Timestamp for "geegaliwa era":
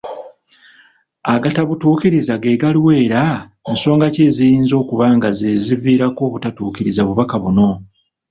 2.43-3.23